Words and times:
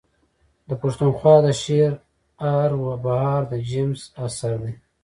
د 0.69 0.71
پښتونخوا 0.81 1.35
د 1.45 1.47
شعرهاروبهار 1.61 3.41
د 3.51 3.53
جيمز 3.69 4.01
اثر 4.25 4.55
دﺉ. 4.63 4.73